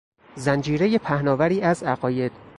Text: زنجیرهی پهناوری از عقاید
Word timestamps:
زنجیرهی 0.35 0.97
پهناوری 0.97 1.61
از 1.61 1.83
عقاید 1.83 2.31